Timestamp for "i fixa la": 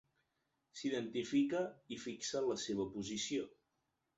1.97-2.59